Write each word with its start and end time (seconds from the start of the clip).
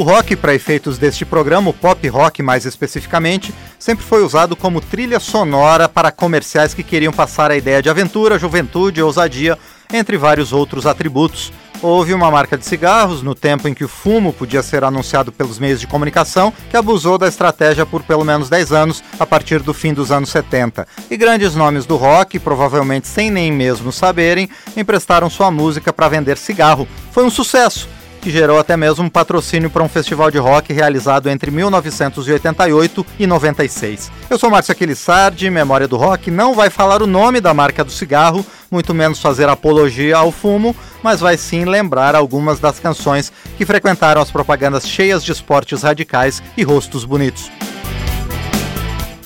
O 0.00 0.02
rock, 0.02 0.34
para 0.34 0.54
efeitos 0.54 0.96
deste 0.96 1.26
programa, 1.26 1.68
o 1.68 1.74
pop 1.74 2.08
rock 2.08 2.42
mais 2.42 2.64
especificamente, 2.64 3.52
sempre 3.78 4.02
foi 4.02 4.24
usado 4.24 4.56
como 4.56 4.80
trilha 4.80 5.20
sonora 5.20 5.90
para 5.90 6.10
comerciais 6.10 6.72
que 6.72 6.82
queriam 6.82 7.12
passar 7.12 7.50
a 7.50 7.56
ideia 7.56 7.82
de 7.82 7.90
aventura, 7.90 8.38
juventude, 8.38 9.02
ousadia, 9.02 9.58
entre 9.92 10.16
vários 10.16 10.54
outros 10.54 10.86
atributos. 10.86 11.52
Houve 11.82 12.14
uma 12.14 12.30
marca 12.30 12.56
de 12.56 12.64
cigarros, 12.64 13.22
no 13.22 13.34
tempo 13.34 13.68
em 13.68 13.74
que 13.74 13.84
o 13.84 13.88
fumo 13.88 14.32
podia 14.32 14.62
ser 14.62 14.84
anunciado 14.84 15.30
pelos 15.30 15.58
meios 15.58 15.78
de 15.78 15.86
comunicação, 15.86 16.50
que 16.70 16.78
abusou 16.78 17.18
da 17.18 17.28
estratégia 17.28 17.84
por 17.84 18.02
pelo 18.02 18.24
menos 18.24 18.48
10 18.48 18.72
anos, 18.72 19.04
a 19.18 19.26
partir 19.26 19.60
do 19.60 19.74
fim 19.74 19.92
dos 19.92 20.10
anos 20.10 20.30
70. 20.30 20.88
E 21.10 21.16
grandes 21.18 21.54
nomes 21.54 21.84
do 21.84 21.96
rock, 21.96 22.38
provavelmente 22.38 23.06
sem 23.06 23.30
nem 23.30 23.52
mesmo 23.52 23.92
saberem, 23.92 24.48
emprestaram 24.74 25.28
sua 25.28 25.50
música 25.50 25.92
para 25.92 26.08
vender 26.08 26.38
cigarro. 26.38 26.88
Foi 27.12 27.22
um 27.22 27.30
sucesso 27.30 27.86
que 28.20 28.30
gerou 28.30 28.58
até 28.58 28.76
mesmo 28.76 29.04
um 29.04 29.08
patrocínio 29.08 29.70
para 29.70 29.82
um 29.82 29.88
festival 29.88 30.30
de 30.30 30.38
rock 30.38 30.72
realizado 30.72 31.28
entre 31.28 31.50
1988 31.50 33.06
e 33.18 33.26
96. 33.26 34.12
Eu 34.28 34.38
sou 34.38 34.50
Márcio 34.50 34.72
Aquilissardi, 34.72 35.48
Memória 35.48 35.88
do 35.88 35.96
Rock 35.96 36.30
não 36.30 36.54
vai 36.54 36.68
falar 36.68 37.02
o 37.02 37.06
nome 37.06 37.40
da 37.40 37.54
marca 37.54 37.82
do 37.82 37.90
cigarro, 37.90 38.44
muito 38.70 38.92
menos 38.92 39.20
fazer 39.20 39.48
apologia 39.48 40.16
ao 40.16 40.30
fumo, 40.30 40.76
mas 41.02 41.20
vai 41.20 41.36
sim 41.36 41.64
lembrar 41.64 42.14
algumas 42.14 42.60
das 42.60 42.78
canções 42.78 43.32
que 43.56 43.64
frequentaram 43.64 44.20
as 44.20 44.30
propagandas 44.30 44.86
cheias 44.86 45.24
de 45.24 45.32
esportes 45.32 45.82
radicais 45.82 46.42
e 46.56 46.62
rostos 46.62 47.04
bonitos. 47.04 47.50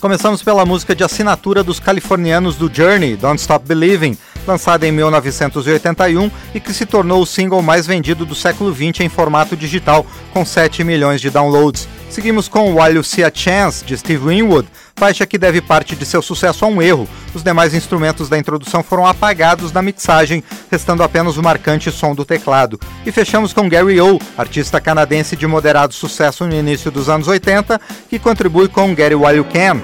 Começamos 0.00 0.42
pela 0.42 0.66
música 0.66 0.94
de 0.94 1.02
assinatura 1.02 1.64
dos 1.64 1.80
californianos 1.80 2.56
do 2.56 2.70
Journey, 2.72 3.16
Don't 3.16 3.40
Stop 3.40 3.66
Believing, 3.66 4.18
lançada 4.46 4.86
em 4.86 4.92
1981 4.92 6.30
e 6.54 6.60
que 6.60 6.72
se 6.72 6.86
tornou 6.86 7.22
o 7.22 7.26
single 7.26 7.62
mais 7.62 7.86
vendido 7.86 8.24
do 8.24 8.34
século 8.34 8.74
XX 8.74 9.00
em 9.00 9.08
formato 9.08 9.56
digital, 9.56 10.06
com 10.32 10.44
7 10.44 10.84
milhões 10.84 11.20
de 11.20 11.30
downloads. 11.30 11.88
Seguimos 12.10 12.46
com 12.46 12.76
While 12.76 12.96
You 12.96 13.02
See 13.02 13.24
a 13.24 13.30
Chance, 13.34 13.84
de 13.84 13.98
Steve 13.98 14.28
Winwood, 14.28 14.68
faixa 14.94 15.26
que 15.26 15.36
deve 15.36 15.60
parte 15.60 15.96
de 15.96 16.06
seu 16.06 16.22
sucesso 16.22 16.64
a 16.64 16.68
um 16.68 16.80
erro. 16.80 17.08
Os 17.34 17.42
demais 17.42 17.74
instrumentos 17.74 18.28
da 18.28 18.38
introdução 18.38 18.84
foram 18.84 19.04
apagados 19.04 19.72
na 19.72 19.82
mixagem, 19.82 20.44
restando 20.70 21.02
apenas 21.02 21.36
o 21.36 21.42
marcante 21.42 21.90
som 21.90 22.14
do 22.14 22.24
teclado. 22.24 22.78
E 23.04 23.10
fechamos 23.10 23.52
com 23.52 23.68
Gary 23.68 24.00
O, 24.00 24.20
artista 24.38 24.80
canadense 24.80 25.34
de 25.34 25.46
moderado 25.46 25.92
sucesso 25.92 26.46
no 26.46 26.54
início 26.54 26.90
dos 26.90 27.08
anos 27.08 27.26
80, 27.26 27.80
que 28.08 28.20
contribui 28.20 28.68
com 28.68 28.90
It 28.90 29.14
While 29.14 29.38
You 29.38 29.46
Can. 29.46 29.82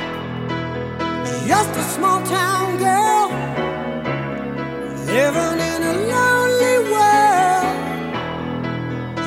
Living 5.13 5.59
in 5.73 5.83
a 5.93 5.95
lonely 6.13 6.77
world. 6.93 7.77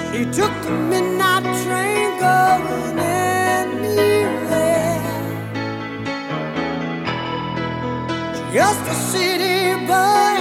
She 0.10 0.22
took 0.40 0.54
the 0.64 0.72
midnight 0.92 1.46
train 1.64 2.08
going 2.20 2.98
anywhere. 3.00 4.24
Just 8.54 8.84
a 8.94 8.98
city 9.12 9.60
boy, 9.92 10.38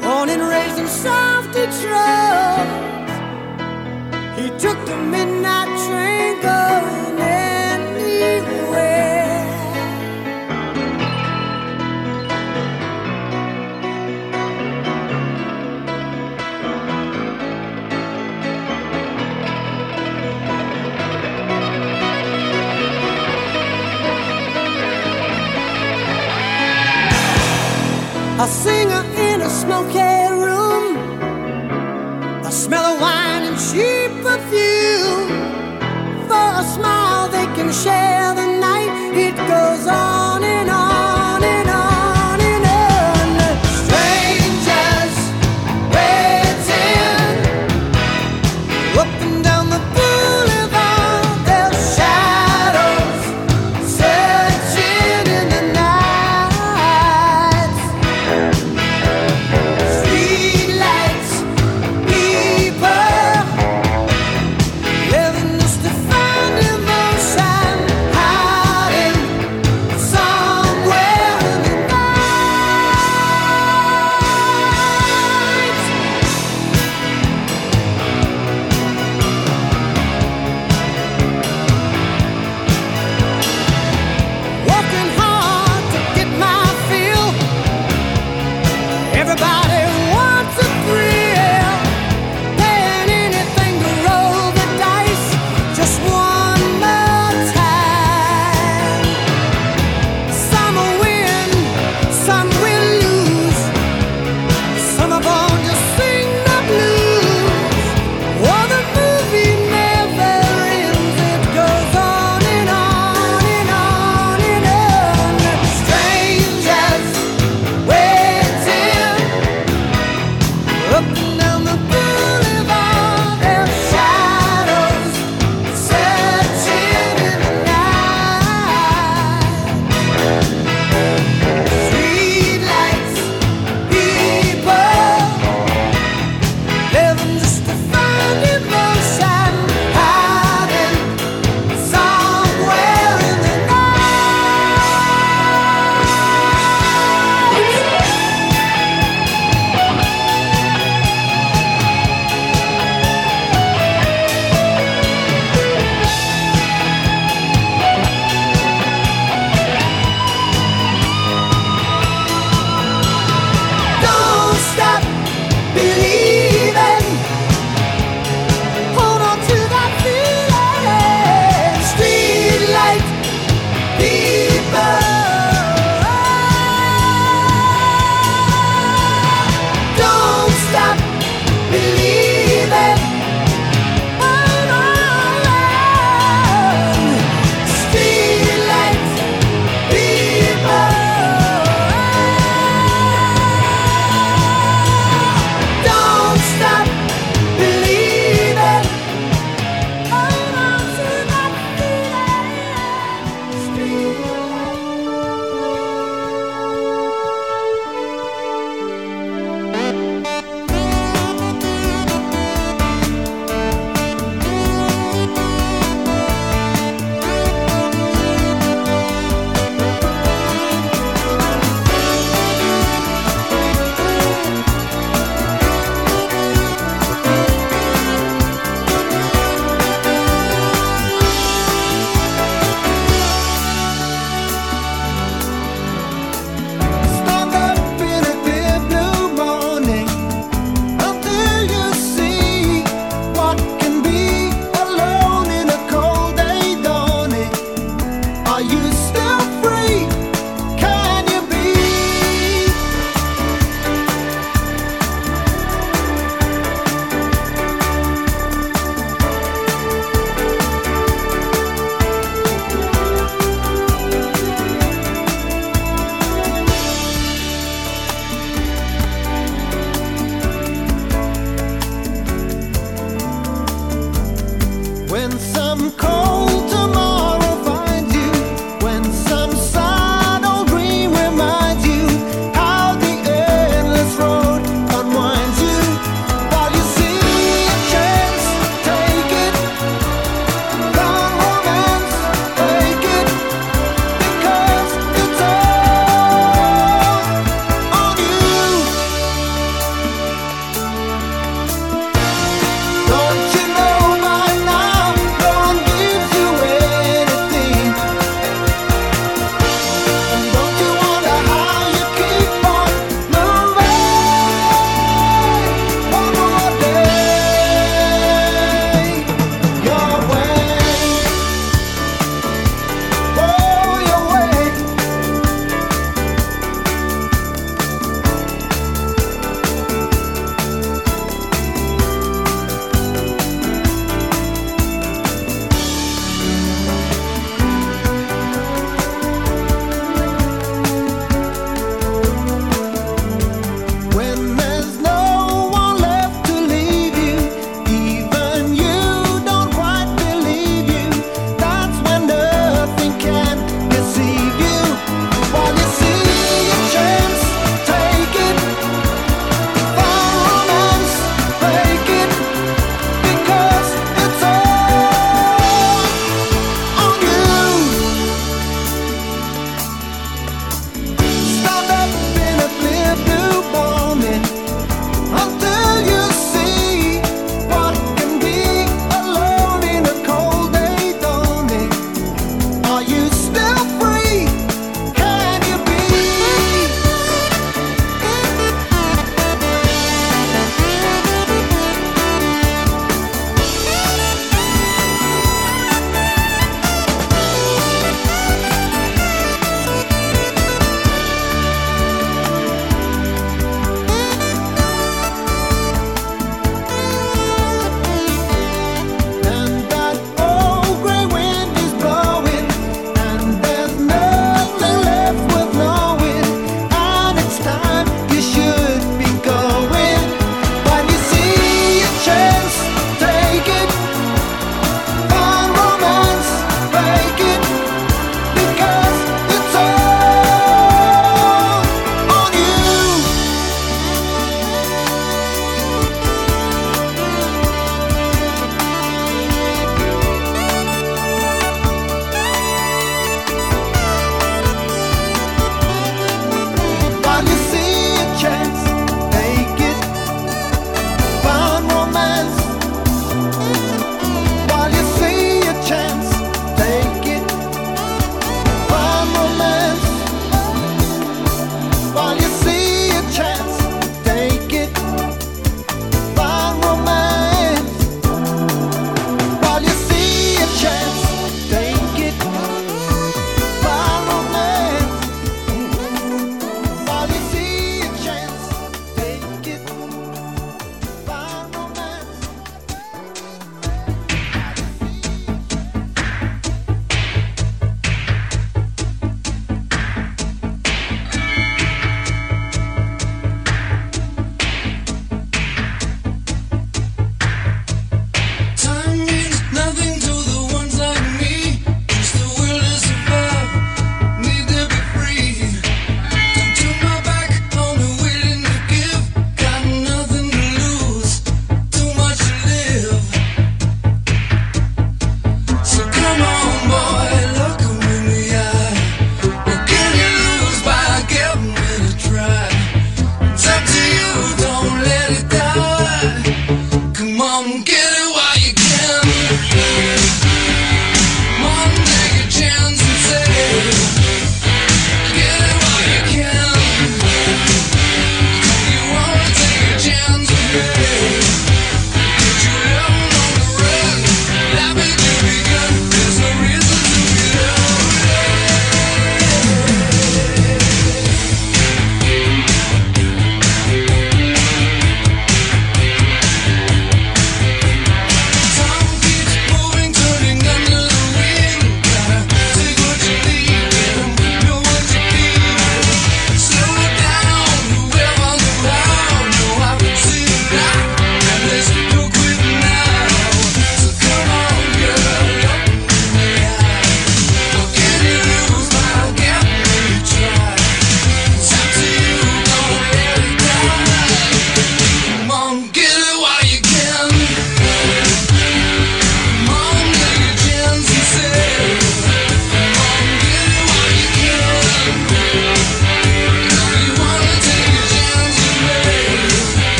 born 0.00 0.28
and 0.34 0.42
raised 0.52 0.78
in 0.78 0.88
South 0.88 1.46
Detroit. 1.52 2.68
He 4.38 4.46
took 4.64 4.78
the 4.86 4.96
midnight 4.96 5.70
train 5.86 6.17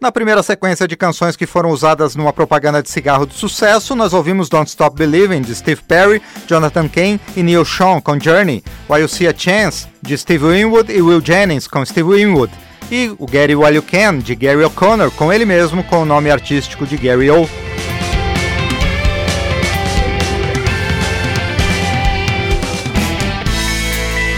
Na 0.00 0.10
primeira 0.10 0.42
sequência 0.42 0.88
de 0.88 0.96
canções 0.96 1.36
que 1.36 1.44
foram 1.44 1.68
usadas 1.68 2.16
numa 2.16 2.32
propaganda 2.32 2.82
de 2.82 2.88
cigarro 2.88 3.26
de 3.26 3.34
sucesso, 3.34 3.94
nós 3.94 4.14
ouvimos 4.14 4.48
Don't 4.48 4.66
Stop 4.66 4.96
Believing, 4.96 5.42
de 5.42 5.54
Steve 5.54 5.82
Perry, 5.86 6.22
Jonathan 6.46 6.88
Cain 6.88 7.20
e 7.36 7.42
Neil 7.42 7.66
Sean, 7.66 8.00
com 8.00 8.18
Journey, 8.18 8.64
While 8.88 9.02
You 9.02 9.08
See 9.08 9.28
a 9.28 9.34
Chance, 9.36 9.88
de 10.00 10.16
Steve 10.16 10.46
Winwood 10.46 10.90
e 10.90 11.02
Will 11.02 11.20
Jennings, 11.22 11.68
com 11.68 11.84
Steve 11.84 12.14
Winwood, 12.14 12.50
e 12.90 13.14
o 13.18 13.26
Gary 13.26 13.54
While 13.54 13.74
You 13.74 13.82
Can, 13.82 14.20
de 14.20 14.34
Gary 14.34 14.64
O'Connor, 14.64 15.10
com 15.10 15.30
ele 15.30 15.44
mesmo, 15.44 15.84
com 15.84 16.00
o 16.00 16.06
nome 16.06 16.30
artístico 16.30 16.86
de 16.86 16.96
Gary 16.96 17.30
O. 17.30 17.42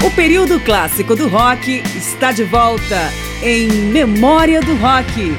O 0.04 0.10
período 0.16 0.58
clássico 0.58 1.14
do 1.14 1.28
rock 1.28 1.84
está 1.96 2.32
de 2.32 2.42
volta 2.42 3.12
em 3.42 3.66
Memória 3.66 4.60
do 4.60 4.76
Rock. 4.76 5.36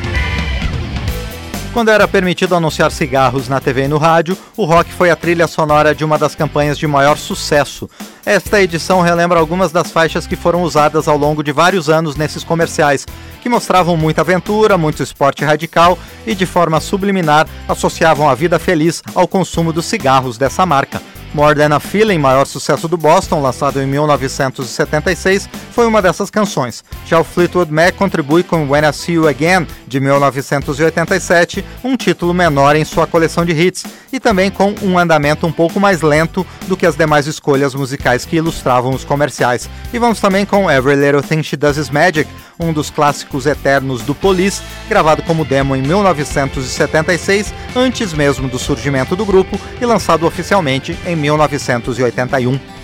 Quando 1.72 1.90
era 1.90 2.06
permitido 2.06 2.54
anunciar 2.54 2.92
cigarros 2.92 3.48
na 3.48 3.62
TV 3.62 3.86
e 3.86 3.88
no 3.88 3.98
rádio, 3.98 4.38
o 4.58 4.66
rock 4.66 4.92
foi 4.92 5.10
a 5.10 5.16
trilha 5.16 5.48
sonora 5.48 5.96
de 5.96 6.04
uma 6.04 6.18
das 6.18 6.36
campanhas 6.36 6.78
de 6.78 6.86
maior 6.86 7.18
sucesso. 7.18 7.90
Esta 8.26 8.62
edição 8.62 9.00
relembra 9.00 9.40
algumas 9.40 9.72
das 9.72 9.90
faixas 9.90 10.28
que 10.28 10.36
foram 10.36 10.64
usadas 10.64 11.08
ao 11.08 11.18
longo 11.18 11.42
de 11.42 11.54
vários 11.54 11.90
anos 11.90 12.18
nesses 12.18 12.44
comerciais, 12.44 13.06
que 13.42 13.48
mostravam 13.48 13.96
muita 13.96 14.22
aventura, 14.22 14.78
muito 14.78 15.02
esporte 15.02 15.46
radical 15.46 15.98
e, 16.28 16.36
de 16.36 16.46
forma 16.46 16.82
subliminar, 16.82 17.48
associavam 17.70 18.30
a 18.30 18.36
vida 18.36 18.60
feliz 18.60 19.02
ao 19.16 19.28
consumo 19.28 19.72
dos 19.72 19.86
cigarros 19.86 20.38
dessa 20.38 20.66
marca. 20.66 21.02
More 21.34 21.56
Than 21.56 21.76
a 21.76 21.80
Feeling, 21.80 22.20
maior 22.20 22.46
sucesso 22.46 22.88
do 22.88 22.96
Boston, 22.96 23.42
lançado 23.42 23.82
em 23.82 23.88
1976, 23.88 25.50
foi 25.72 25.88
uma 25.88 26.02
dessas 26.02 26.30
canções. 26.30 26.84
Já 27.08 27.20
o 27.20 27.24
Fleetwood 27.24 27.72
Mac 27.72 27.96
contribui 27.96 28.44
com 28.44 28.70
When 28.70 28.88
I 28.88 28.94
See 28.94 29.16
You 29.16 29.28
Again, 29.28 29.66
de 29.88 30.00
1987, 30.00 31.66
um 31.84 31.98
título 31.98 32.34
menor 32.34 32.76
em 32.76 32.86
sua 32.86 33.08
coleção 33.08 33.44
de 33.44 33.52
hits, 33.52 33.84
e 34.12 34.20
também 34.20 34.52
com 34.52 34.76
um 34.84 34.98
andamento 35.00 35.48
um 35.48 35.52
pouco 35.52 35.80
mais 35.80 36.02
lento 36.04 36.46
do 36.68 36.78
que 36.78 36.86
as 36.86 36.96
demais 36.96 37.26
escolhas 37.26 37.74
musicais 37.74 38.26
que 38.26 38.36
ilustravam 38.36 38.92
os 38.92 39.04
comerciais. 39.04 39.68
E 39.92 39.98
vamos 39.98 40.20
também 40.20 40.46
com 40.46 40.70
Every 40.70 40.96
Little 40.96 41.24
Thing 41.24 41.42
She 41.42 41.58
Does 41.58 41.78
Is 41.78 41.90
Magic, 41.90 42.30
um 42.60 42.72
dos 42.72 42.92
clássicos 42.92 43.48
eternos 43.48 44.04
do 44.04 44.14
Police, 44.14 44.62
gravado 44.88 45.24
como 45.24 45.44
demo 45.44 45.76
em 45.76 45.82
1976, 45.82 47.52
antes 47.76 48.14
mesmo 48.14 48.48
do 48.48 48.60
surgimento 48.60 49.16
do 49.16 49.26
grupo, 49.26 49.60
e 49.82 49.86
lançado 49.86 50.28
oficialmente 50.28 50.96
em 51.08 51.16
1981. 51.30 52.83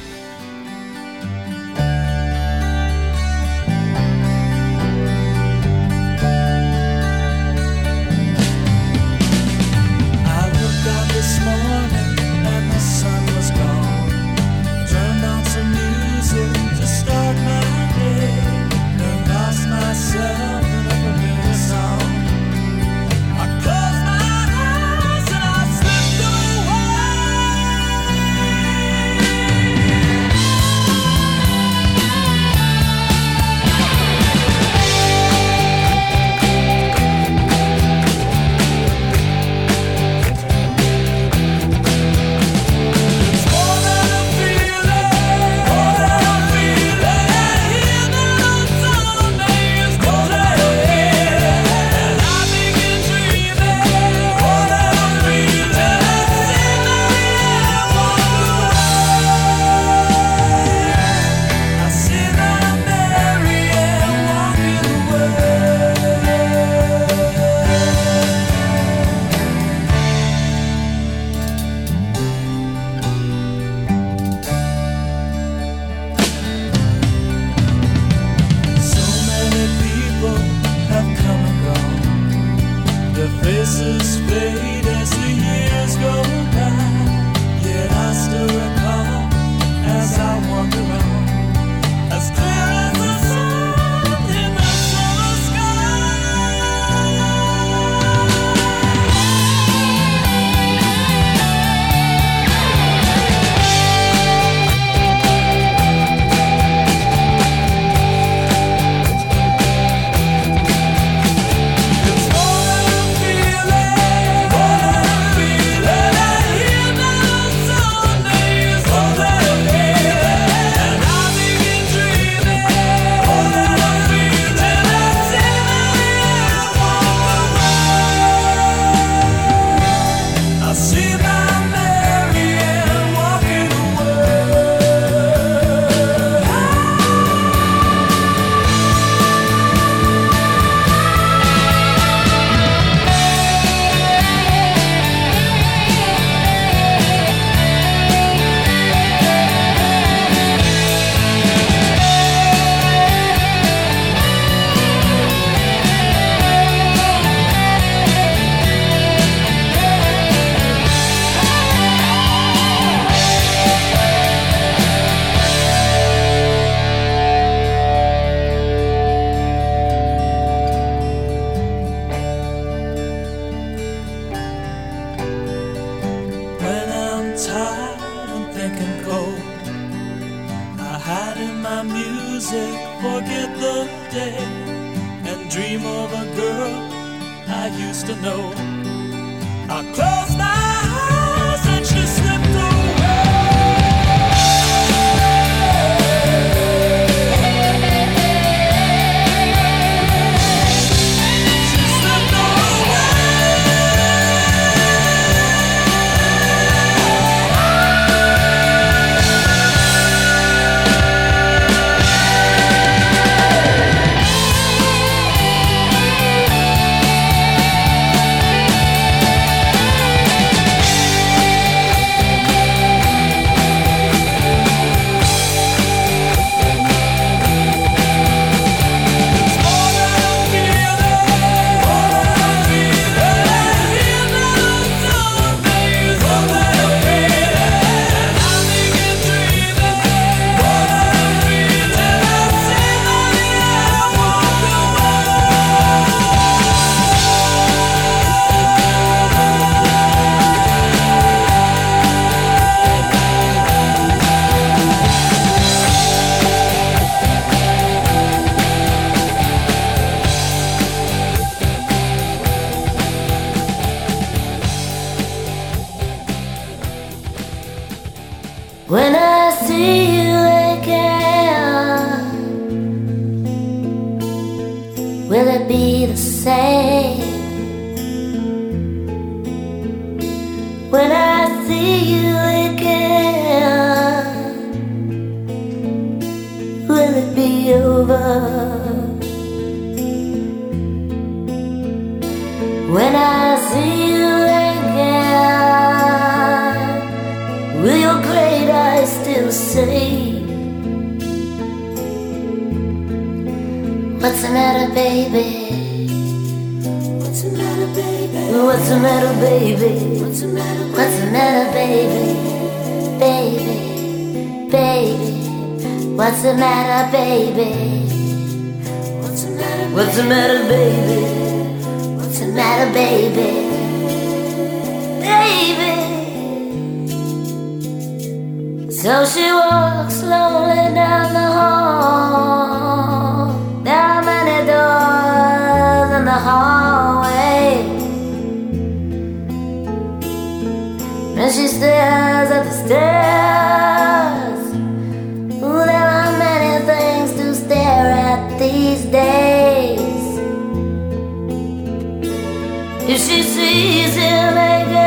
if 353.12 353.20
she 353.28 353.42
sees 353.42 354.16
him 354.16 354.54
again. 354.54 355.00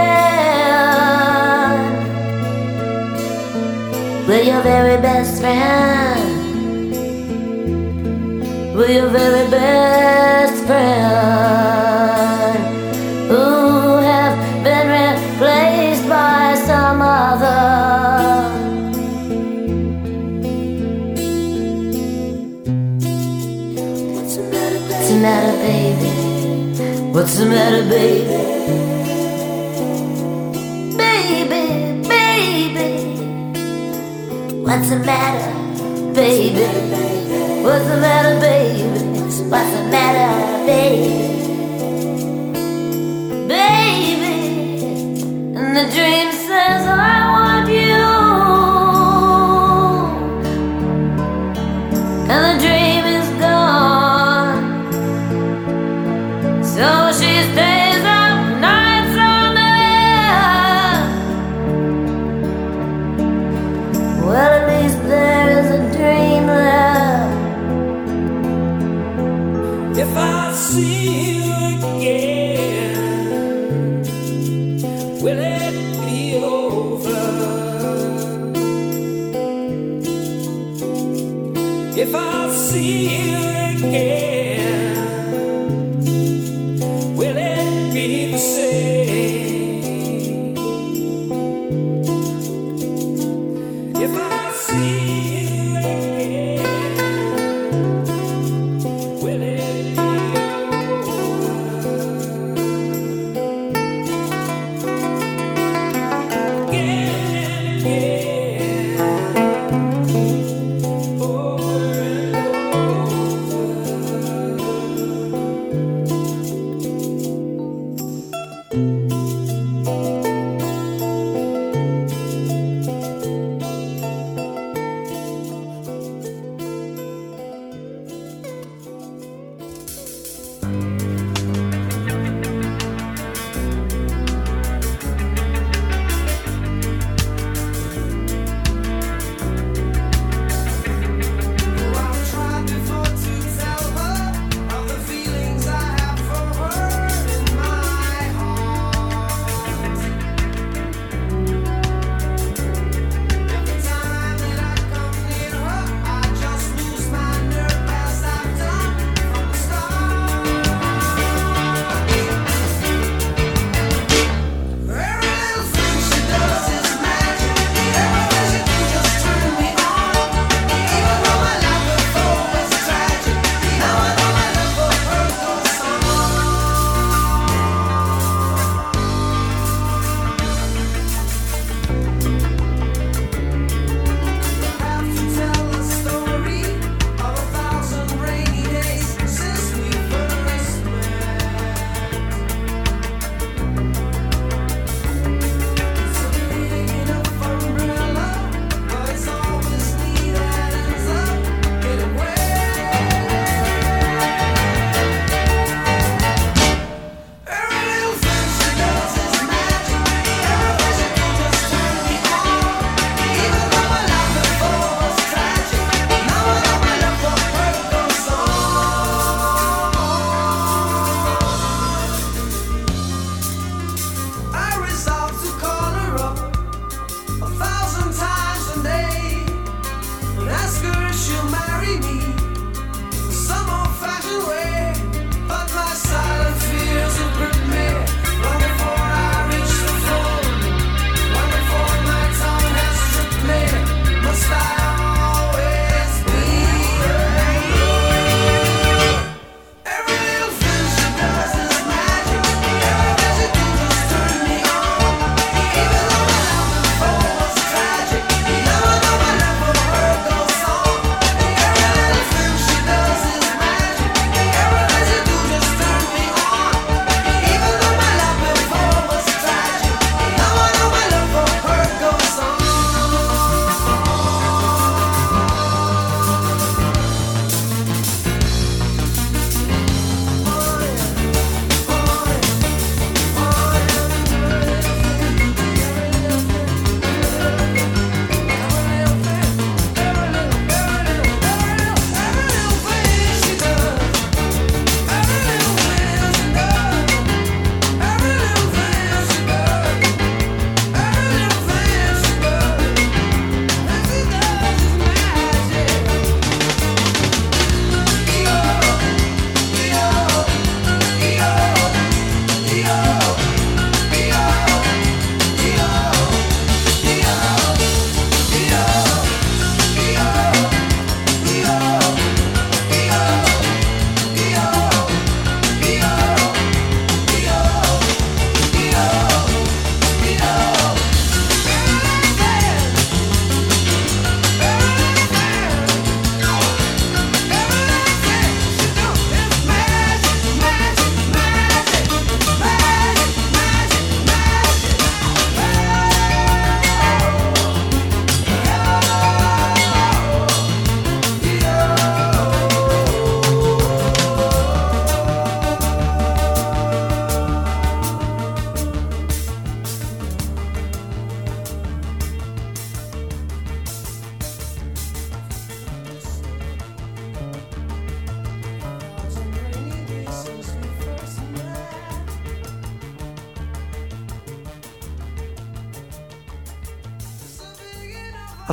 We're 4.26 4.42
your 4.42 4.62
very 4.62 5.00
best 5.00 5.40
friend. 5.40 6.20
We're 8.74 8.90
your 8.90 9.08
very 9.08 9.48
best 9.50 10.64
friend. 10.66 11.71
What's 27.22 27.38
the 27.38 27.46
matter, 27.46 27.88
baby? 27.88 28.26
Baby, 30.96 32.02
baby. 32.08 32.88
What's 34.64 34.90
the 34.90 34.96
matter, 34.96 35.52
baby? 36.14 36.66
What's 37.62 37.84
the 37.86 37.98
matter, 37.98 38.40
baby? 38.40 38.88
What's 39.48 39.70
the 39.70 39.84
matter, 39.94 40.66
baby? 40.66 41.12
Baby. 43.46 44.34
And 45.56 45.76
the 45.76 45.84
dream 45.94 46.32
says 46.32 46.88
I 46.88 47.30
want. 47.30 47.51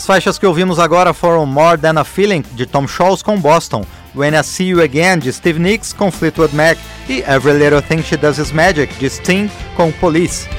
Faixas 0.09 0.39
que 0.39 0.45
ouvimos 0.47 0.79
agora 0.79 1.13
foram 1.13 1.45
More 1.45 1.79
Than 1.79 2.01
a 2.01 2.03
Feeling, 2.03 2.43
de 2.53 2.65
Tom 2.65 2.87
Scholz 2.87 3.21
com 3.21 3.39
Boston, 3.39 3.85
When 4.15 4.33
I 4.33 4.43
See 4.43 4.69
You 4.69 4.81
Again, 4.81 5.19
de 5.19 5.31
Steve 5.31 5.59
Nicks 5.59 5.93
com 5.93 6.09
Fleetwood 6.09 6.55
Mac 6.55 6.79
e 7.07 7.19
Every 7.19 7.59
Little 7.59 7.79
Thing 7.79 8.01
She 8.01 8.17
Does 8.17 8.39
Is 8.39 8.51
Magic, 8.51 8.91
de 8.95 9.07
Sting 9.07 9.51
com 9.77 9.91
Police. 9.91 10.49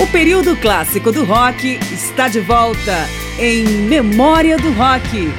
O 0.00 0.06
período 0.12 0.54
clássico 0.54 1.10
do 1.10 1.24
rock 1.24 1.80
está 1.92 2.28
de 2.28 2.38
volta 2.38 3.08
em 3.40 3.64
Memória 3.64 4.56
do 4.56 4.72
Rock. 4.74 5.32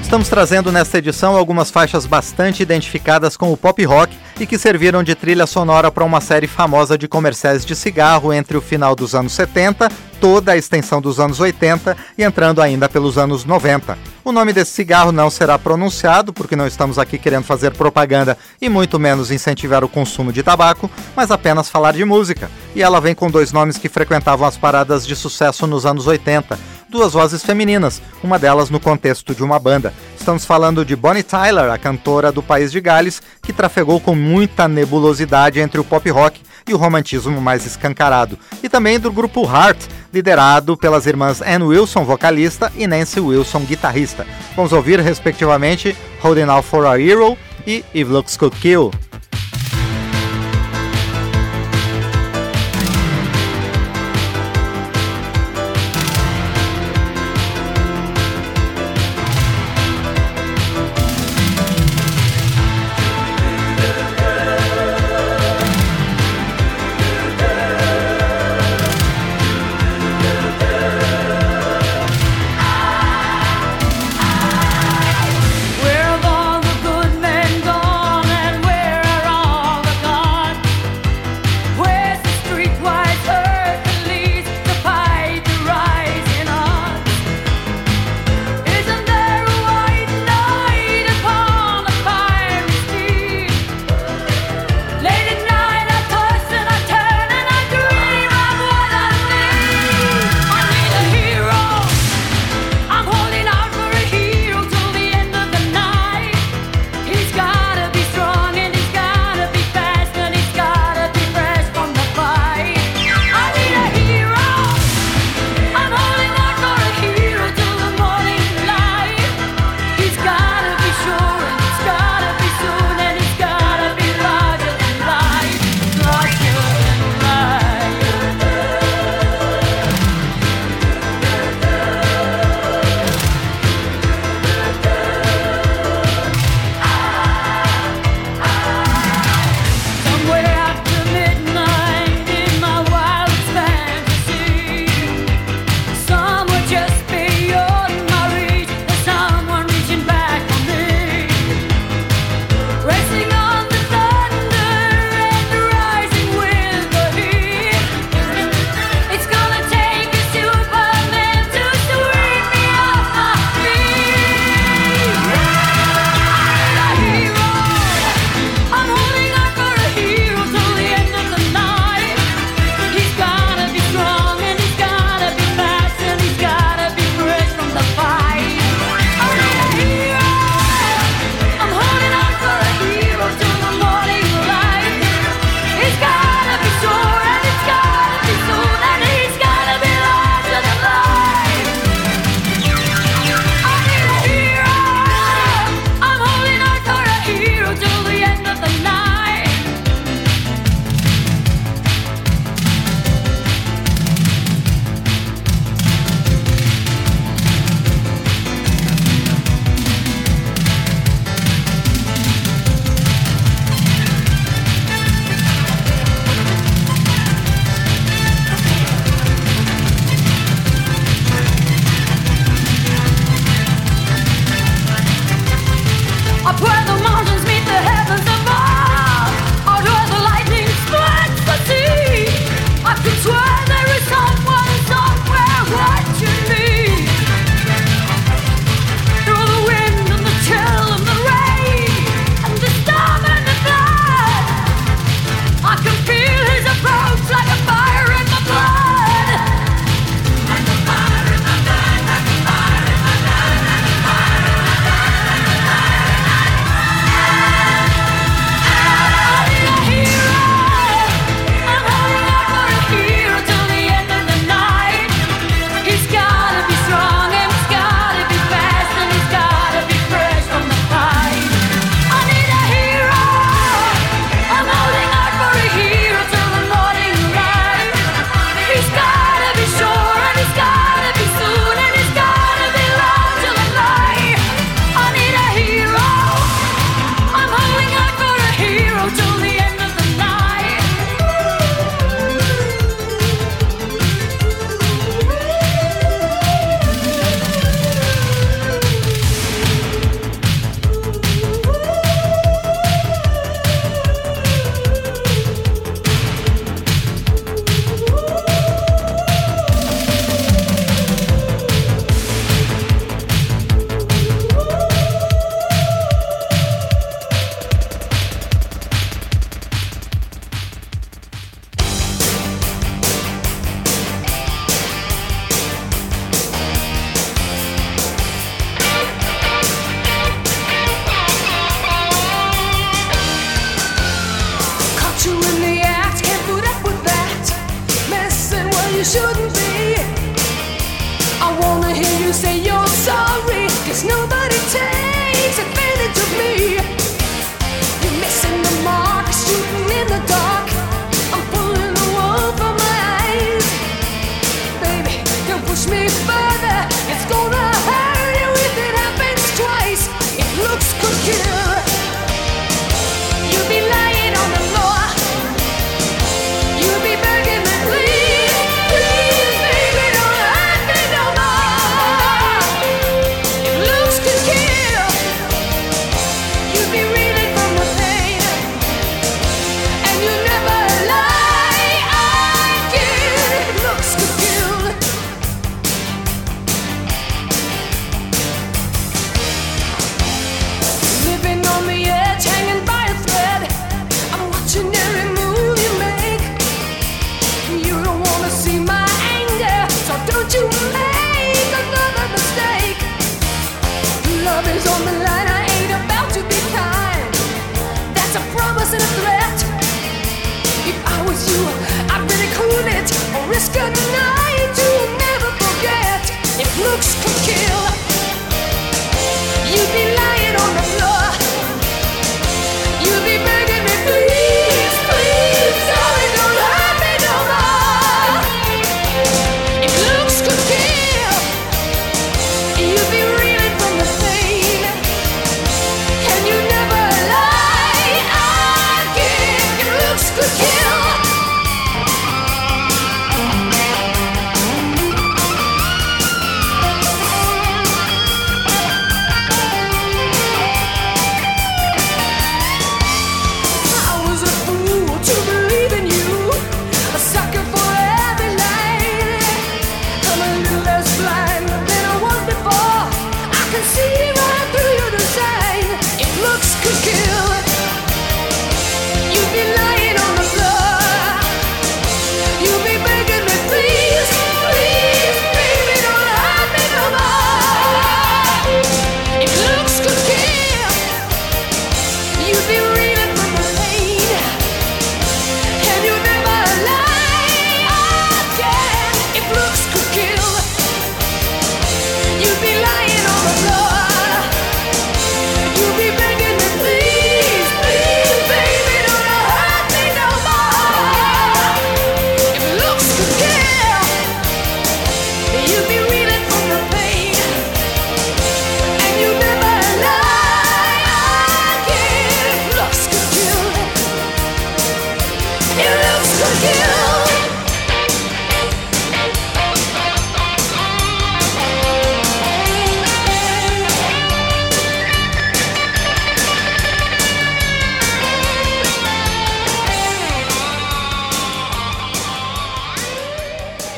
Estamos 0.00 0.30
trazendo 0.30 0.72
nesta 0.72 0.96
edição 0.96 1.36
algumas 1.36 1.70
faixas 1.70 2.06
bastante 2.06 2.62
identificadas 2.62 3.36
com 3.36 3.52
o 3.52 3.58
pop 3.58 3.84
rock 3.84 4.16
e 4.40 4.46
que 4.46 4.56
serviram 4.56 5.02
de 5.02 5.14
trilha 5.14 5.46
sonora 5.46 5.90
para 5.90 6.02
uma 6.02 6.20
série 6.20 6.46
famosa 6.46 6.96
de 6.96 7.06
comerciais 7.06 7.62
de 7.62 7.76
cigarro 7.76 8.32
entre 8.32 8.56
o 8.56 8.60
final 8.62 8.96
dos 8.96 9.14
anos 9.14 9.34
70, 9.34 9.90
toda 10.18 10.52
a 10.52 10.56
extensão 10.56 10.98
dos 10.98 11.20
anos 11.20 11.40
80 11.40 11.94
e 12.16 12.22
entrando 12.22 12.62
ainda 12.62 12.88
pelos 12.88 13.18
anos 13.18 13.44
90. 13.44 13.98
O 14.24 14.32
nome 14.32 14.54
desse 14.54 14.70
cigarro 14.70 15.12
não 15.12 15.28
será 15.28 15.58
pronunciado, 15.58 16.32
porque 16.32 16.56
não 16.56 16.66
estamos 16.66 16.98
aqui 16.98 17.18
querendo 17.18 17.44
fazer 17.44 17.72
propaganda 17.72 18.36
e 18.62 18.68
muito 18.70 18.98
menos 18.98 19.30
incentivar 19.30 19.84
o 19.84 19.88
consumo 19.88 20.32
de 20.32 20.42
tabaco, 20.42 20.90
mas 21.14 21.30
apenas 21.30 21.68
falar 21.68 21.92
de 21.92 22.04
música. 22.06 22.50
E 22.74 22.82
ela 22.82 23.00
vem 23.00 23.14
com 23.14 23.30
dois 23.30 23.52
nomes 23.52 23.76
que 23.76 23.90
frequentavam 23.90 24.48
as 24.48 24.56
paradas 24.56 25.06
de 25.06 25.14
sucesso 25.14 25.66
nos 25.66 25.84
anos 25.84 26.06
80 26.06 26.79
duas 26.90 27.12
vozes 27.12 27.42
femininas, 27.42 28.02
uma 28.22 28.38
delas 28.38 28.68
no 28.68 28.80
contexto 28.80 29.34
de 29.34 29.44
uma 29.44 29.58
banda. 29.58 29.94
Estamos 30.18 30.44
falando 30.44 30.84
de 30.84 30.96
Bonnie 30.96 31.22
Tyler, 31.22 31.70
a 31.70 31.78
cantora 31.78 32.32
do 32.32 32.42
país 32.42 32.72
de 32.72 32.80
Gales, 32.80 33.22
que 33.40 33.52
trafegou 33.52 34.00
com 34.00 34.14
muita 34.14 34.66
nebulosidade 34.66 35.60
entre 35.60 35.80
o 35.80 35.84
pop 35.84 36.10
rock 36.10 36.40
e 36.68 36.74
o 36.74 36.76
romantismo 36.76 37.40
mais 37.40 37.64
escancarado, 37.64 38.38
e 38.62 38.68
também 38.68 38.98
do 38.98 39.10
grupo 39.10 39.44
Heart, 39.44 39.86
liderado 40.12 40.76
pelas 40.76 41.06
irmãs 41.06 41.40
Ann 41.40 41.64
Wilson, 41.64 42.04
vocalista, 42.04 42.70
e 42.76 42.86
Nancy 42.86 43.20
Wilson, 43.20 43.60
guitarrista. 43.60 44.26
Vamos 44.54 44.72
ouvir, 44.72 45.00
respectivamente, 45.00 45.96
Holding 46.22 46.50
Out 46.50 46.68
for 46.68 46.86
a 46.86 47.00
Hero 47.00 47.38
e 47.66 47.84
If 47.94 48.08
Looks 48.08 48.36
Could 48.36 48.56
Kill. 48.58 48.90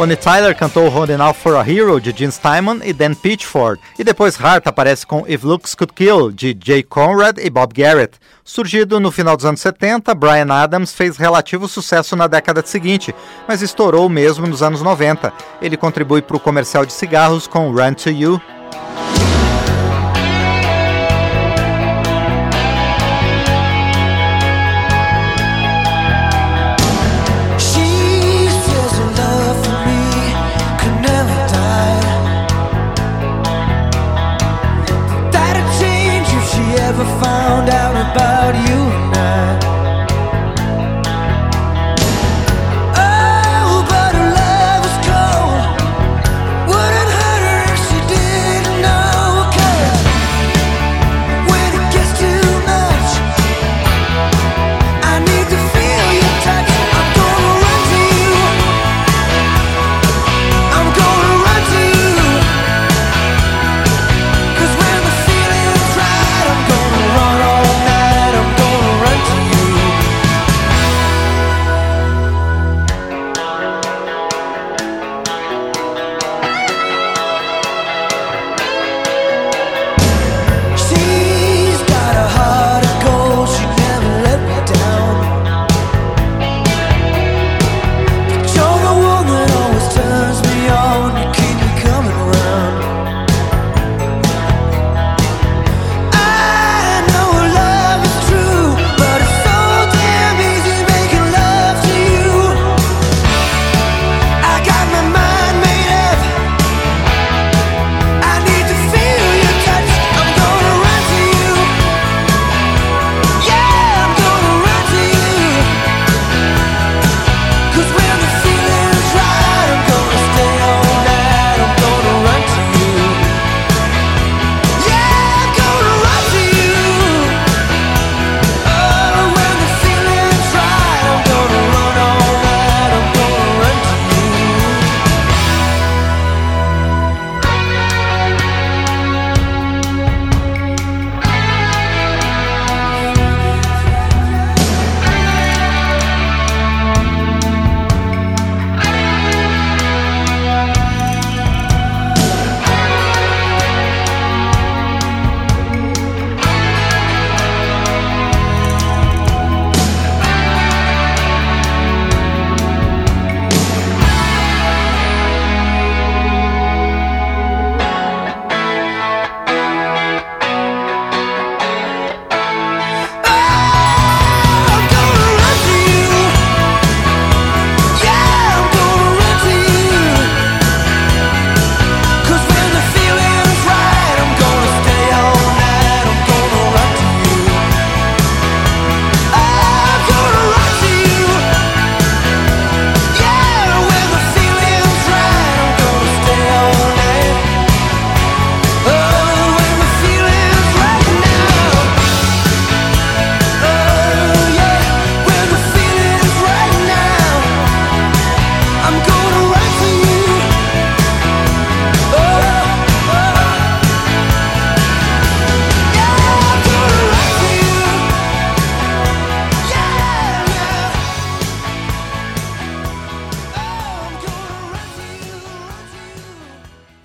Bonnie 0.03 0.16
Tyler 0.16 0.53
cantou 0.53 0.88
Holding 0.88 1.20
Out 1.20 1.38
for 1.38 1.55
a 1.55 1.62
Hero 1.62 2.00
de 2.00 2.11
Gene 2.11 2.32
Steinman 2.32 2.80
e 2.82 2.92
Dan 2.92 3.14
Pitchford, 3.14 3.80
e 3.96 4.03
depois 4.03 4.36
Hart 4.36 4.66
aparece 4.66 5.07
com 5.07 5.24
If 5.28 5.44
Looks 5.44 5.76
Could 5.76 5.94
Kill 5.94 6.32
de 6.32 6.59
Jay 6.61 6.82
Conrad 6.82 7.38
e 7.38 7.48
Bob 7.48 7.72
Garrett. 7.72 8.18
Surgido 8.42 8.98
no 8.98 9.12
final 9.12 9.36
dos 9.36 9.46
anos 9.46 9.61
70, 9.61 10.12
Brian 10.16 10.53
Adams 10.53 10.92
fez 10.92 11.16
relativo 11.16 11.68
sucesso 11.68 12.16
na 12.16 12.26
década 12.26 12.64
seguinte, 12.66 13.14
mas 13.46 13.62
estourou 13.62 14.09
mesmo 14.09 14.44
nos 14.44 14.61
anos 14.61 14.82
90. 14.82 15.32
Ele 15.61 15.76
contribui 15.76 16.20
para 16.20 16.36
o 16.36 16.40
comercial 16.40 16.84
de 16.84 16.92
cigarros 16.92 17.46
com 17.46 17.70
Run 17.70 17.94
to 17.94 18.11
You. 18.11 18.42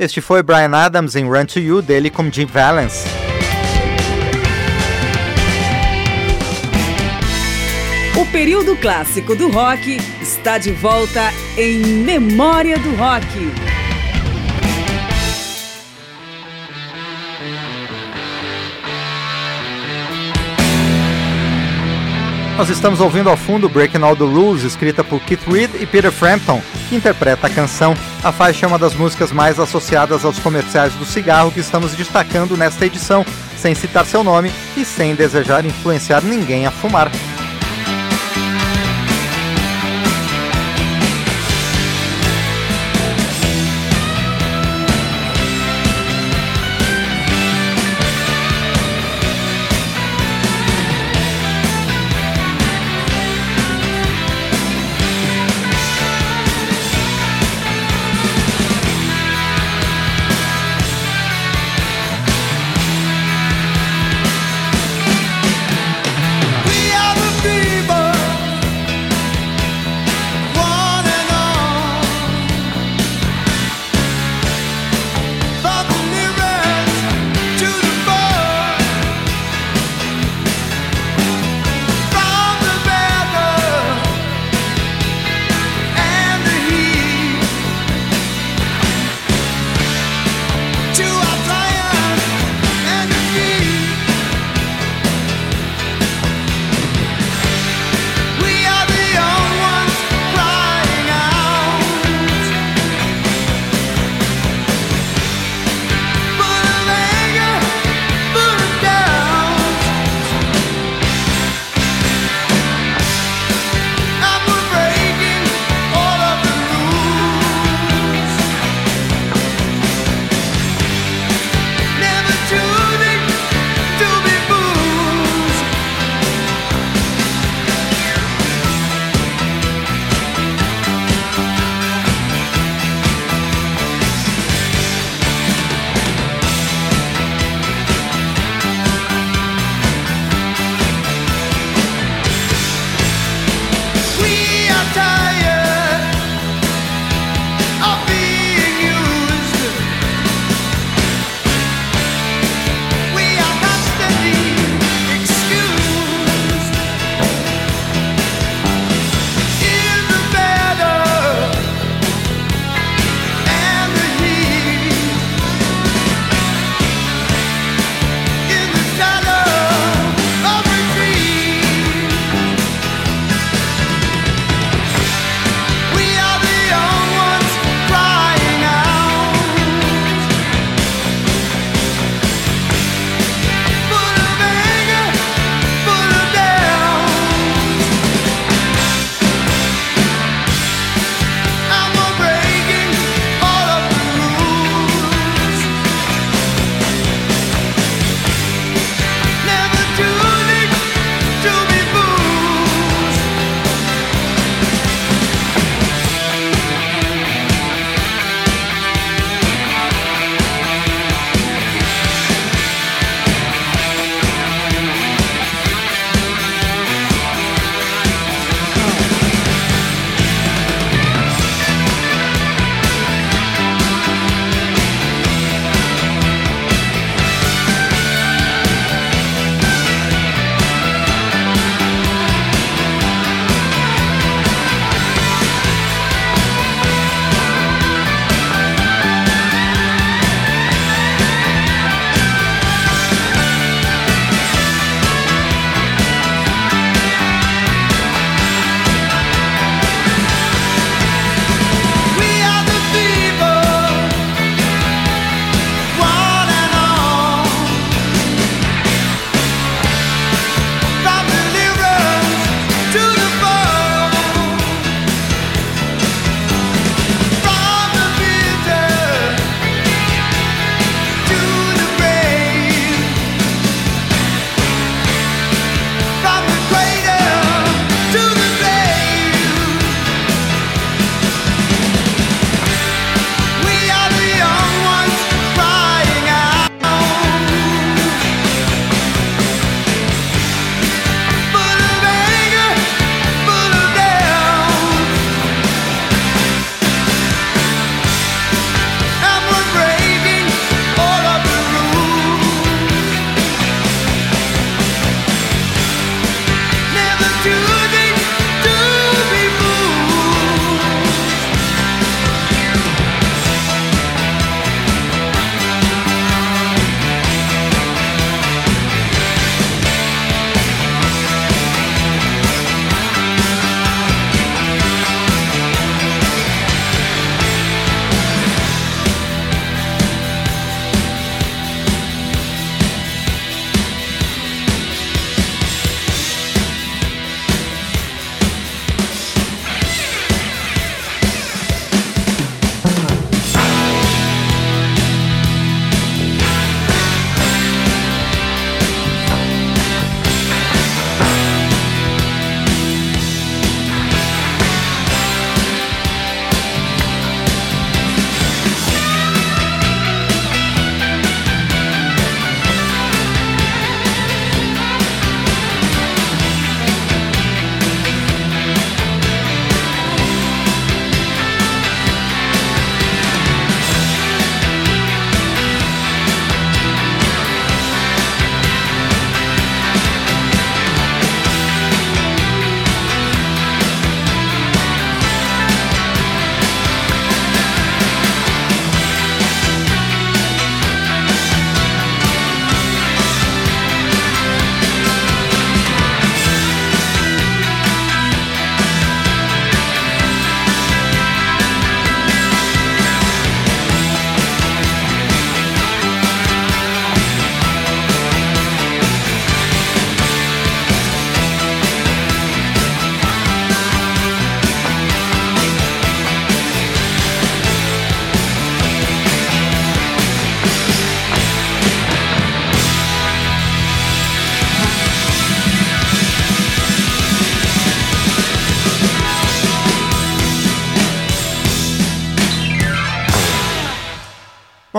Este 0.07 0.21
foi 0.21 0.41
Brian 0.41 0.73
Adams 0.73 1.17
em 1.17 1.25
Run 1.25 1.45
to 1.45 1.59
You, 1.59 1.81
dele 1.81 2.09
com 2.09 2.31
Jim 2.31 2.45
Valance. 2.45 3.05
O 8.15 8.25
período 8.27 8.77
clássico 8.77 9.35
do 9.35 9.49
rock 9.49 9.97
está 10.21 10.57
de 10.57 10.71
volta 10.71 11.29
em 11.57 11.79
Memória 11.79 12.79
do 12.79 12.95
Rock. 12.95 13.66
Nós 22.57 22.69
estamos 22.69 22.99
ouvindo 22.99 23.29
ao 23.29 23.37
fundo 23.37 23.69
Breaking 23.69 24.01
All 24.01 24.15
the 24.15 24.23
Rules, 24.23 24.63
escrita 24.63 25.03
por 25.03 25.21
Keith 25.21 25.47
Reed 25.47 25.69
e 25.79 25.85
Peter 25.85 26.11
Frampton, 26.11 26.59
que 26.89 26.95
interpreta 26.95 27.45
a 27.45 27.49
canção. 27.51 27.93
A 28.23 28.31
faixa 28.31 28.65
é 28.65 28.67
uma 28.67 28.79
das 28.79 28.95
músicas 28.95 29.31
mais 29.31 29.59
associadas 29.59 30.25
aos 30.25 30.39
comerciais 30.39 30.91
do 30.95 31.05
cigarro 31.05 31.51
que 31.51 31.59
estamos 31.59 31.93
destacando 31.93 32.57
nesta 32.57 32.83
edição, 32.83 33.23
sem 33.55 33.75
citar 33.75 34.07
seu 34.07 34.23
nome 34.23 34.51
e 34.75 34.83
sem 34.83 35.13
desejar 35.13 35.65
influenciar 35.65 36.23
ninguém 36.23 36.65
a 36.65 36.71
fumar. 36.71 37.11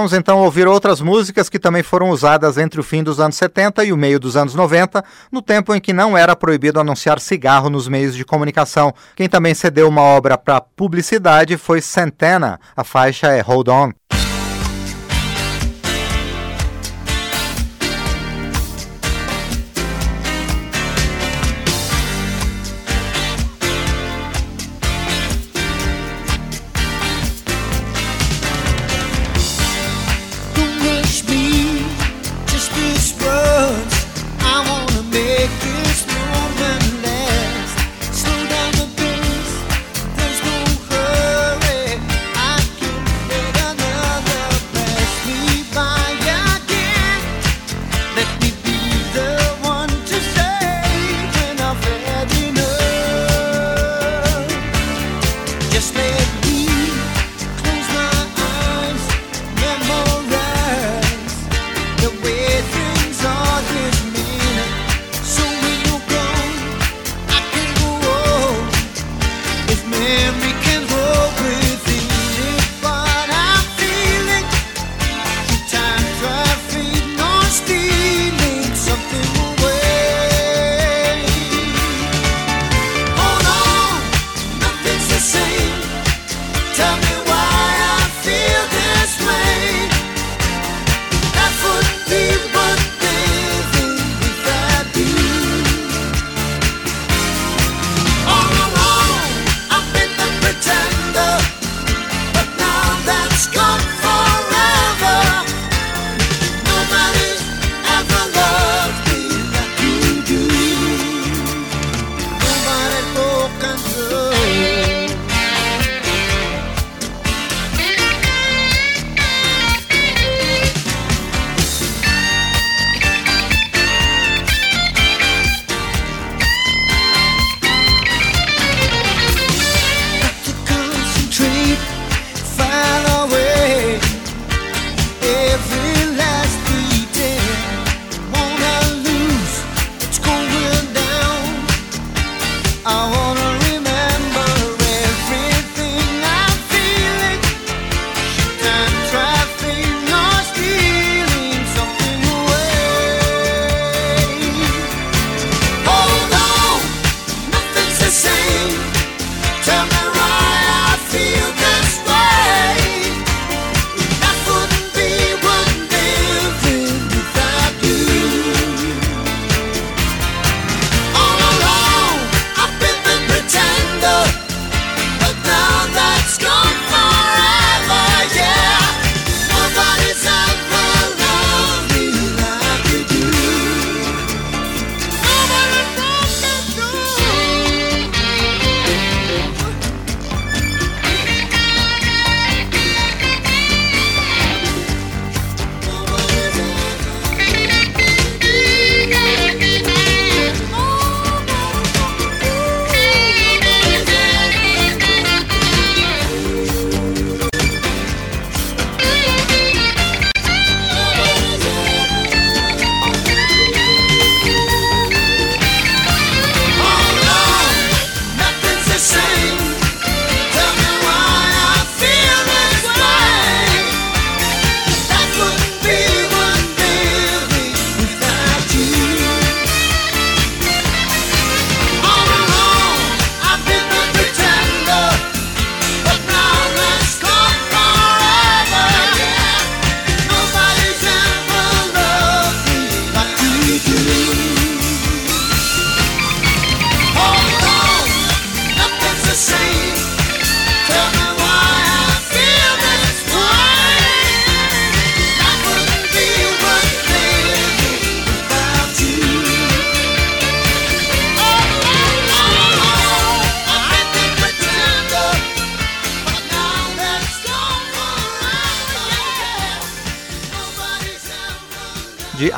Vamos 0.09 0.21
então 0.21 0.39
ouvir 0.39 0.67
outras 0.67 1.03
músicas 1.03 1.51
que 1.51 1.59
também 1.59 1.83
foram 1.83 2.09
usadas 2.09 2.57
entre 2.57 2.81
o 2.81 2.83
fim 2.83 3.03
dos 3.03 3.21
anos 3.21 3.37
70 3.37 3.85
e 3.85 3.93
o 3.93 3.97
meio 3.97 4.19
dos 4.19 4.39
anos 4.39 4.55
90, 4.55 5.05
no 5.31 5.43
tempo 5.43 5.75
em 5.75 5.81
que 5.83 5.93
não 5.93 6.17
era 6.17 6.35
proibido 6.35 6.81
anunciar 6.81 7.21
cigarro 7.21 7.69
nos 7.69 7.87
meios 7.89 8.17
de 8.17 8.25
comunicação. 8.25 8.95
Quem 9.15 9.29
também 9.29 9.53
cedeu 9.53 9.87
uma 9.87 10.01
obra 10.01 10.39
para 10.39 10.63
publicidade 10.63 11.59
foi 11.59 11.83
Santana. 11.83 12.59
A 12.75 12.83
faixa 12.85 13.27
é 13.27 13.43
Hold 13.43 13.69
On. 13.69 14.18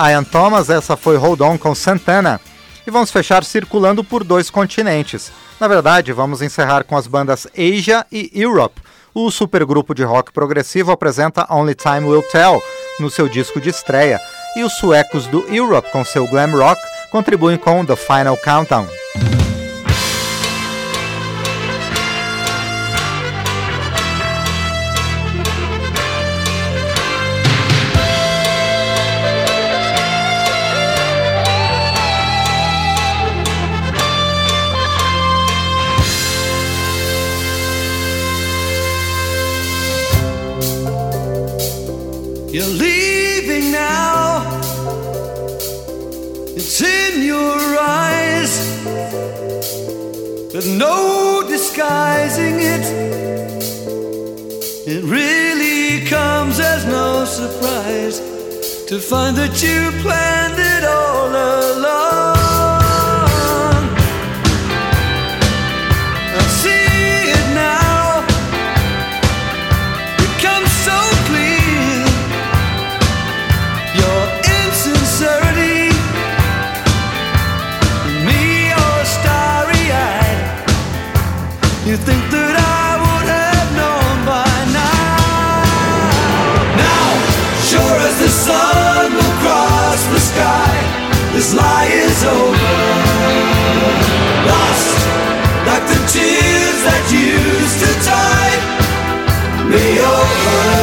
Ian 0.08 0.24
Thomas, 0.24 0.70
essa 0.70 0.96
foi 0.96 1.16
Hold 1.16 1.40
On 1.42 1.58
com 1.58 1.74
Santana. 1.74 2.40
E 2.86 2.90
vamos 2.90 3.10
fechar 3.10 3.44
circulando 3.44 4.02
por 4.02 4.24
dois 4.24 4.48
continentes. 4.48 5.30
Na 5.60 5.68
verdade, 5.68 6.12
vamos 6.12 6.40
encerrar 6.40 6.84
com 6.84 6.96
as 6.96 7.06
bandas 7.06 7.46
Asia 7.56 8.06
e 8.10 8.30
Europe. 8.34 8.80
O 9.12 9.30
supergrupo 9.30 9.94
de 9.94 10.02
rock 10.02 10.32
progressivo 10.32 10.90
apresenta 10.90 11.46
Only 11.50 11.74
Time 11.74 12.06
Will 12.06 12.22
Tell 12.22 12.62
no 12.98 13.10
seu 13.10 13.28
disco 13.28 13.60
de 13.60 13.70
estreia, 13.70 14.20
e 14.56 14.62
os 14.62 14.74
suecos 14.74 15.26
do 15.26 15.40
Europe, 15.52 15.90
com 15.90 16.04
seu 16.04 16.26
glam 16.26 16.56
rock, 16.56 16.80
contribuem 17.10 17.56
com 17.56 17.84
The 17.84 17.96
Final 17.96 18.36
Countdown. 18.36 18.99
There's 50.60 50.76
no 50.76 51.42
disguising 51.48 52.56
it. 52.60 52.84
It 54.86 55.02
really 55.04 56.04
comes 56.04 56.60
as 56.60 56.84
no 56.84 57.24
surprise 57.24 58.20
to 58.84 58.98
find 58.98 59.38
that 59.38 59.62
you 59.62 59.90
planned 60.02 60.58
it 60.58 60.84
all 60.84 61.30
along. 61.30 61.79
oh 100.52 100.79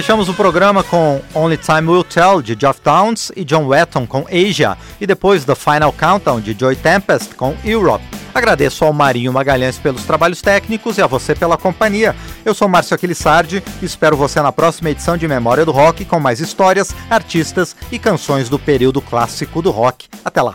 Fechamos 0.00 0.30
o 0.30 0.34
programa 0.34 0.82
com 0.82 1.20
Only 1.34 1.58
Time 1.58 1.86
Will 1.86 2.02
Tell, 2.02 2.40
de 2.40 2.56
Geoff 2.58 2.80
Downs 2.82 3.30
e 3.36 3.44
John 3.44 3.66
Wetton 3.66 4.06
com 4.06 4.24
Asia, 4.30 4.74
e 4.98 5.06
depois 5.06 5.44
The 5.44 5.54
Final 5.54 5.92
Countdown, 5.92 6.40
de 6.40 6.56
Joy 6.58 6.74
Tempest 6.74 7.34
com 7.34 7.54
Europe. 7.62 8.02
Agradeço 8.34 8.82
ao 8.82 8.94
Marinho 8.94 9.30
Magalhães 9.30 9.76
pelos 9.76 10.04
trabalhos 10.04 10.40
técnicos 10.40 10.96
e 10.96 11.02
a 11.02 11.06
você 11.06 11.34
pela 11.34 11.58
companhia. 11.58 12.16
Eu 12.46 12.54
sou 12.54 12.66
Márcio 12.66 12.94
Aquilissardi 12.94 13.62
e 13.82 13.84
espero 13.84 14.16
você 14.16 14.40
na 14.40 14.50
próxima 14.50 14.88
edição 14.88 15.18
de 15.18 15.28
Memória 15.28 15.66
do 15.66 15.70
Rock 15.70 16.06
com 16.06 16.18
mais 16.18 16.40
histórias, 16.40 16.96
artistas 17.10 17.76
e 17.92 17.98
canções 17.98 18.48
do 18.48 18.58
período 18.58 19.02
clássico 19.02 19.60
do 19.60 19.70
rock. 19.70 20.08
Até 20.24 20.40
lá! 20.40 20.54